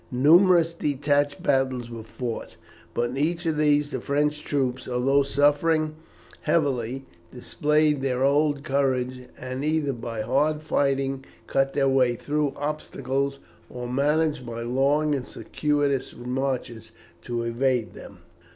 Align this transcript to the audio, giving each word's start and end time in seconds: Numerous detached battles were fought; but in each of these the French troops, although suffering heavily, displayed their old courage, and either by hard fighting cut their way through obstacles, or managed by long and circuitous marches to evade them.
Numerous 0.11 0.73
detached 0.73 1.43
battles 1.43 1.91
were 1.91 2.01
fought; 2.01 2.55
but 2.95 3.11
in 3.11 3.17
each 3.17 3.45
of 3.45 3.55
these 3.55 3.91
the 3.91 4.01
French 4.01 4.43
troops, 4.43 4.87
although 4.87 5.21
suffering 5.21 5.93
heavily, 6.41 7.05
displayed 7.31 8.01
their 8.01 8.23
old 8.23 8.63
courage, 8.63 9.27
and 9.39 9.63
either 9.63 9.93
by 9.93 10.21
hard 10.21 10.63
fighting 10.63 11.23
cut 11.45 11.73
their 11.73 11.87
way 11.87 12.15
through 12.15 12.51
obstacles, 12.55 13.37
or 13.69 13.87
managed 13.87 14.43
by 14.43 14.63
long 14.63 15.13
and 15.13 15.27
circuitous 15.27 16.15
marches 16.15 16.91
to 17.21 17.43
evade 17.43 17.93
them. 17.93 18.21